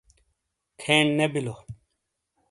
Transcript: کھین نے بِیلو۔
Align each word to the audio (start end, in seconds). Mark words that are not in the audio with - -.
کھین 0.79 1.07
نے 1.17 1.25
بِیلو۔ 1.33 1.55